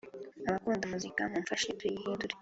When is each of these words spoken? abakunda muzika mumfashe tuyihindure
abakunda 0.47 0.83
muzika 0.91 1.21
mumfashe 1.31 1.69
tuyihindure 1.77 2.35